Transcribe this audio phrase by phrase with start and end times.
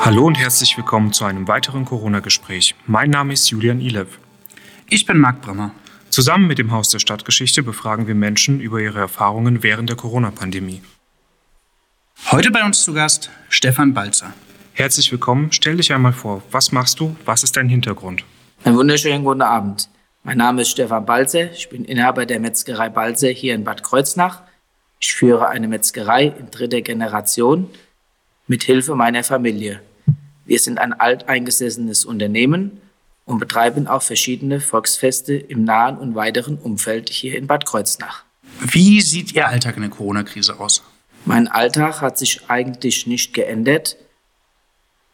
[0.00, 2.74] Hallo und herzlich willkommen zu einem weiteren Corona-Gespräch.
[2.86, 4.18] Mein Name ist Julian Ilev.
[4.88, 5.72] Ich bin Marc Brimmer.
[6.08, 10.82] Zusammen mit dem Haus der Stadtgeschichte befragen wir Menschen über ihre Erfahrungen während der Corona-Pandemie.
[12.30, 14.32] Heute bei uns zu Gast Stefan Balzer.
[14.72, 15.52] Herzlich willkommen.
[15.52, 16.42] Stell dich einmal vor.
[16.50, 17.16] Was machst du?
[17.24, 18.24] Was ist dein Hintergrund?
[18.64, 19.88] Einen wunderschönen guten Abend.
[20.22, 21.52] Mein Name ist Stefan Balzer.
[21.52, 24.42] Ich bin Inhaber der Metzgerei Balzer hier in Bad Kreuznach.
[25.00, 27.70] Ich führe eine Metzgerei in dritter Generation
[28.46, 29.80] mit Hilfe meiner Familie.
[30.44, 32.82] Wir sind ein alteingesessenes Unternehmen
[33.24, 38.24] und betreiben auch verschiedene Volksfeste im nahen und weiteren Umfeld hier in Bad Kreuznach.
[38.60, 40.82] Wie sieht Ihr Alltag in der Corona-Krise aus?
[41.24, 43.96] Mein Alltag hat sich eigentlich nicht geändert.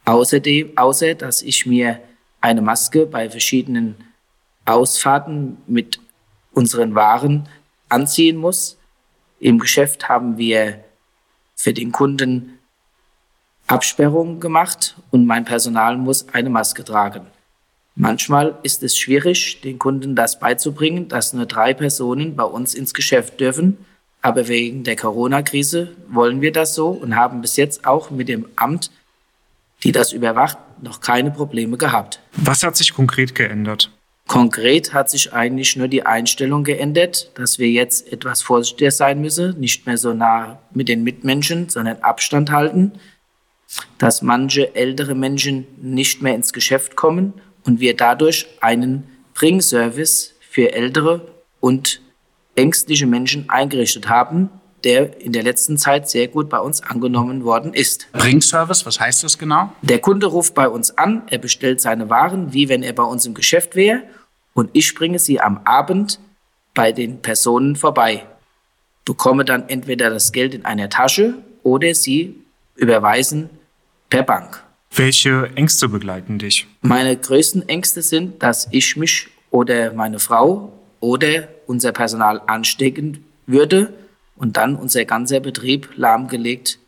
[0.04, 2.00] Außerdem, außer dass ich mir
[2.40, 3.94] eine Maske bei verschiedenen
[4.64, 6.00] Ausfahrten mit
[6.52, 7.48] unseren Waren
[7.88, 8.78] anziehen muss.
[9.40, 10.84] Im Geschäft haben wir
[11.54, 12.58] für den Kunden
[13.66, 17.26] Absperrungen gemacht und mein Personal muss eine Maske tragen.
[17.94, 22.94] Manchmal ist es schwierig, den Kunden das beizubringen, dass nur drei Personen bei uns ins
[22.94, 23.78] Geschäft dürfen.
[24.22, 28.46] Aber wegen der Corona-Krise wollen wir das so und haben bis jetzt auch mit dem
[28.56, 28.90] Amt
[29.82, 32.20] die das überwacht, noch keine Probleme gehabt.
[32.32, 33.90] Was hat sich konkret geändert?
[34.26, 39.58] Konkret hat sich eigentlich nur die Einstellung geändert, dass wir jetzt etwas vorsichtiger sein müssen,
[39.60, 42.92] nicht mehr so nah mit den Mitmenschen, sondern Abstand halten,
[43.98, 50.72] dass manche ältere Menschen nicht mehr ins Geschäft kommen und wir dadurch einen Bringservice für
[50.72, 52.00] ältere und
[52.56, 54.50] ängstliche Menschen eingerichtet haben,
[54.84, 58.08] der in der letzten Zeit sehr gut bei uns angenommen worden ist.
[58.12, 59.72] Bringservice, was heißt das genau?
[59.82, 63.26] Der Kunde ruft bei uns an, er bestellt seine Waren, wie wenn er bei uns
[63.26, 64.02] im Geschäft wäre,
[64.56, 66.18] und ich bringe sie am Abend
[66.74, 68.24] bei den Personen vorbei.
[69.04, 72.34] Bekomme dann entweder das Geld in einer Tasche oder sie
[72.74, 73.50] überweisen
[74.08, 74.64] per Bank.
[74.90, 76.66] Welche Ängste begleiten dich?
[76.80, 83.92] Meine größten Ängste sind, dass ich mich oder meine Frau oder unser Personal anstecken würde
[84.36, 86.78] und dann unser ganzer Betrieb lahmgelegt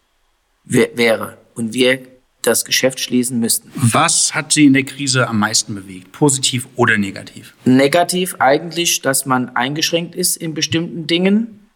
[0.64, 2.00] wäre und wir
[2.48, 3.70] das Geschäft schließen müssten.
[3.74, 7.54] Was hat Sie in der Krise am meisten bewegt, positiv oder negativ?
[7.64, 11.68] Negativ eigentlich, dass man eingeschränkt ist in bestimmten Dingen.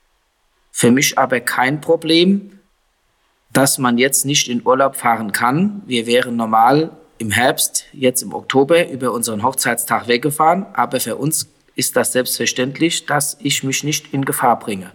[0.70, 2.58] Für mich aber kein Problem,
[3.52, 5.82] dass man jetzt nicht in Urlaub fahren kann.
[5.86, 11.48] Wir wären normal im Herbst, jetzt im Oktober, über unseren Hochzeitstag weggefahren, aber für uns
[11.74, 14.92] ist das selbstverständlich, dass ich mich nicht in Gefahr bringe.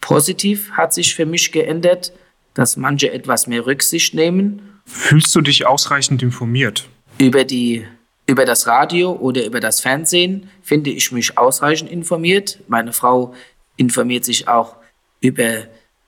[0.00, 2.12] Positiv hat sich für mich geändert,
[2.54, 4.77] dass manche etwas mehr Rücksicht nehmen.
[4.88, 6.88] Fühlst du dich ausreichend informiert?
[7.18, 7.86] Über, die,
[8.26, 12.58] über das Radio oder über das Fernsehen finde ich mich ausreichend informiert.
[12.68, 13.34] Meine Frau
[13.76, 14.76] informiert sich auch
[15.20, 15.64] über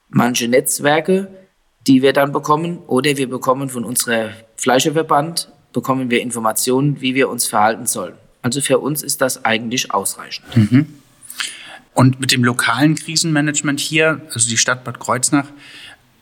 [0.08, 1.28] manche Netzwerke,
[1.86, 2.78] die wir dann bekommen.
[2.86, 8.14] Oder wir bekommen von unserer Fleischerverband bekommen wir Informationen, wie wir uns verhalten sollen.
[8.42, 10.56] Also für uns ist das eigentlich ausreichend.
[10.56, 10.86] Mhm.
[11.94, 15.46] Und mit dem lokalen Krisenmanagement hier, also die Stadt Bad Kreuznach,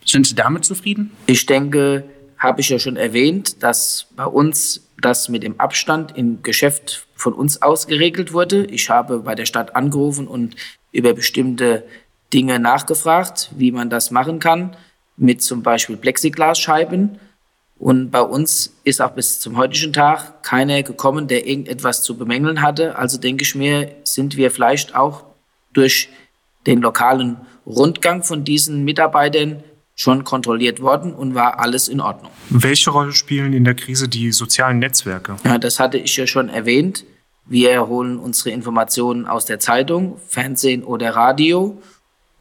[0.04, 1.12] sind Sie damit zufrieden?
[1.26, 2.04] Ich denke,
[2.38, 7.32] habe ich ja schon erwähnt, dass bei uns das mit dem Abstand im Geschäft von
[7.32, 8.64] uns aus geregelt wurde.
[8.66, 10.56] Ich habe bei der Stadt angerufen und
[10.92, 11.84] über bestimmte
[12.32, 14.76] Dinge nachgefragt, wie man das machen kann,
[15.16, 17.18] mit zum Beispiel Plexiglasscheiben.
[17.78, 22.60] Und bei uns ist auch bis zum heutigen Tag keiner gekommen, der irgendetwas zu bemängeln
[22.60, 22.96] hatte.
[22.96, 25.24] Also denke ich mir, sind wir vielleicht auch
[25.72, 26.08] durch
[26.66, 29.62] den lokalen Rundgang von diesen Mitarbeitern
[29.98, 32.30] schon kontrolliert worden und war alles in Ordnung.
[32.50, 35.36] Welche Rolle spielen in der Krise die sozialen Netzwerke?
[35.44, 37.04] Ja, das hatte ich ja schon erwähnt.
[37.46, 41.82] Wir holen unsere Informationen aus der Zeitung, Fernsehen oder Radio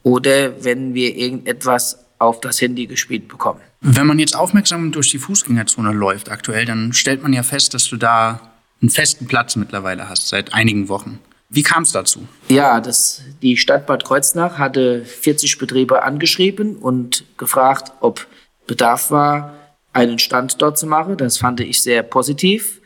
[0.03, 3.59] oder wenn wir irgendetwas auf das Handy gespielt bekommen.
[3.81, 7.87] Wenn man jetzt aufmerksam durch die Fußgängerzone läuft aktuell, dann stellt man ja fest, dass
[7.89, 8.39] du da
[8.81, 11.19] einen festen Platz mittlerweile hast, seit einigen Wochen.
[11.49, 12.27] Wie kam es dazu?
[12.49, 18.27] Ja, das, die Stadt Bad Kreuznach hatte 40 Betriebe angeschrieben und gefragt, ob
[18.67, 19.53] Bedarf war,
[19.93, 21.17] einen Stand dort zu machen.
[21.17, 22.81] Das fand ich sehr positiv.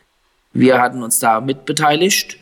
[0.53, 2.37] Wir hatten uns da mitbeteiligt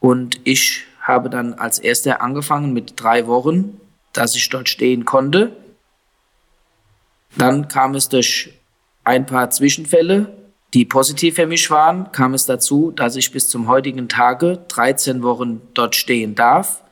[0.00, 3.80] und ich habe dann als erster angefangen mit drei Wochen,
[4.12, 5.56] dass ich dort stehen konnte.
[7.36, 8.54] Dann kam es durch
[9.04, 10.32] ein paar Zwischenfälle
[10.74, 15.22] die positiv für mich waren, kam es dazu, dass ich bis zum heutigen Tage 13
[15.22, 16.82] Wochen dort stehen darf.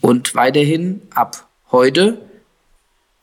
[0.00, 2.20] Und weiterhin ab heute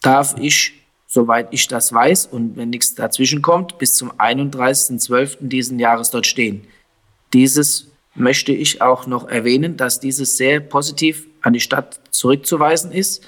[0.01, 0.73] darf ich,
[1.07, 5.37] soweit ich das weiß und wenn nichts dazwischen kommt, bis zum 31.12.
[5.47, 6.67] diesen Jahres dort stehen.
[7.33, 13.23] Dieses möchte ich auch noch erwähnen, dass dieses sehr positiv an die Stadt zurückzuweisen ist.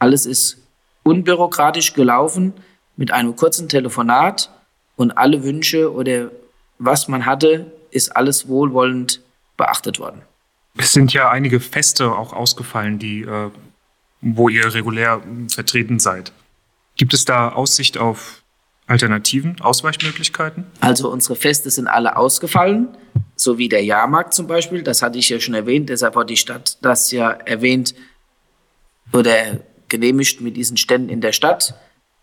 [0.00, 0.58] Alles ist
[1.04, 2.52] unbürokratisch gelaufen
[2.96, 4.50] mit einem kurzen Telefonat
[4.96, 6.30] und alle Wünsche oder
[6.78, 9.20] was man hatte, ist alles wohlwollend
[9.56, 10.22] beachtet worden.
[10.76, 13.50] Es sind ja einige Feste auch ausgefallen, die, äh,
[14.20, 16.32] wo ihr regulär vertreten seid.
[16.96, 18.42] Gibt es da Aussicht auf
[18.86, 20.66] Alternativen, Ausweichmöglichkeiten?
[20.80, 22.88] Also unsere Feste sind alle ausgefallen,
[23.36, 24.82] so wie der Jahrmarkt zum Beispiel.
[24.82, 27.94] Das hatte ich ja schon erwähnt, deshalb hat die Stadt das ja erwähnt
[29.12, 31.74] oder genehmigt mit diesen Ständen in der Stadt.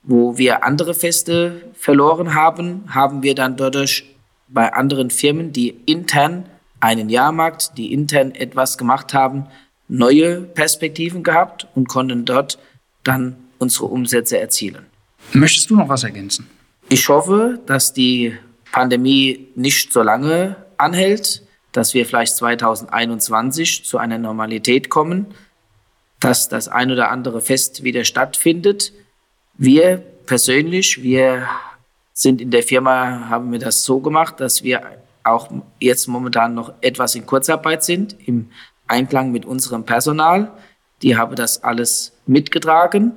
[0.04, 4.06] Wo wir andere Feste verloren haben, haben wir dann dadurch
[4.48, 6.46] bei anderen Firmen, die intern
[6.80, 9.46] einen Jahrmarkt, die intern etwas gemacht haben,
[9.88, 12.58] neue Perspektiven gehabt und konnten dort
[13.04, 14.86] dann unsere Umsätze erzielen.
[15.34, 16.50] Möchtest du noch was ergänzen?
[16.90, 18.36] Ich hoffe, dass die
[18.72, 25.28] Pandemie nicht so lange anhält, dass wir vielleicht 2021 zu einer Normalität kommen,
[26.20, 28.94] dass das ein oder andere Fest wieder stattfindet.
[29.64, 31.48] Wir persönlich, wir
[32.14, 34.82] sind in der Firma, haben wir das so gemacht, dass wir
[35.24, 38.50] auch jetzt momentan noch etwas in Kurzarbeit sind, im
[38.88, 40.52] Einklang mit unserem Personal.
[41.04, 43.12] Die haben das alles mitgetragen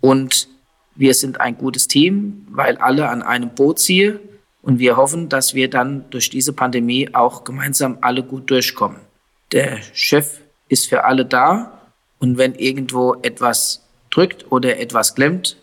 [0.00, 0.46] und
[0.94, 4.20] wir sind ein gutes Team, weil alle an einem Boot ziehen
[4.62, 9.00] und wir hoffen, dass wir dann durch diese Pandemie auch gemeinsam alle gut durchkommen.
[9.50, 11.90] Der Chef ist für alle da
[12.20, 15.56] und wenn irgendwo etwas drückt oder etwas klemmt,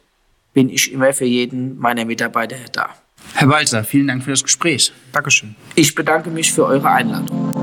[0.60, 2.90] bin ich immer für jeden meiner Mitarbeiter da.
[3.34, 4.92] Herr Walzer, vielen Dank für das Gespräch.
[5.14, 5.56] Dankeschön.
[5.76, 7.56] Ich bedanke mich für eure Einladung.